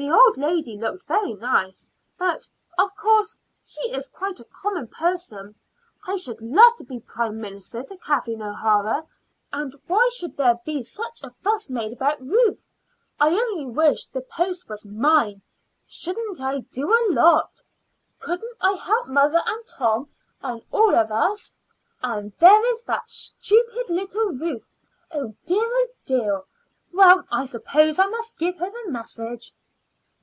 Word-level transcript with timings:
The 0.00 0.10
old 0.10 0.38
lady 0.38 0.78
looked 0.78 1.06
very 1.06 1.34
nice; 1.34 1.86
but, 2.18 2.48
of 2.78 2.96
course, 2.96 3.38
she 3.62 3.82
is 3.92 4.08
quite 4.08 4.40
a 4.40 4.44
common 4.46 4.86
person. 4.88 5.54
I 6.06 6.16
should 6.16 6.40
love 6.40 6.74
to 6.78 6.84
be 6.86 7.00
Prime 7.00 7.38
Minister 7.38 7.82
to 7.82 7.98
Kathleen 7.98 8.40
O'Hara. 8.40 9.04
And 9.52 9.74
why 9.88 10.08
should 10.14 10.38
there 10.38 10.58
be 10.64 10.82
such 10.82 11.22
a 11.22 11.34
fuss 11.44 11.68
made 11.68 11.92
about 11.92 12.22
Ruth? 12.22 12.66
I 13.20 13.34
only 13.34 13.66
wish 13.66 14.06
the 14.06 14.22
post 14.22 14.70
was 14.70 14.86
mine 14.86 15.42
shouldn't 15.86 16.40
I 16.40 16.60
do 16.60 16.90
a 16.90 17.12
lot! 17.12 17.62
Couldn't 18.20 18.56
I 18.58 18.72
help 18.72 19.06
mother 19.06 19.42
and 19.44 19.66
Tom 19.66 20.08
and 20.40 20.62
all 20.70 20.94
of 20.94 21.12
us? 21.12 21.52
And 22.02 22.32
there 22.38 22.64
is 22.70 22.82
that 22.84 23.06
stupid 23.06 23.90
little 23.90 24.30
Ruth 24.32 24.66
oh, 25.12 25.34
dear! 25.44 25.60
oh, 25.62 25.86
dear! 26.06 26.42
Well, 26.90 27.26
I 27.30 27.44
suppose 27.44 27.98
I 27.98 28.06
must 28.06 28.38
give 28.38 28.56
her 28.56 28.70
the 28.70 28.90
message." 28.90 29.52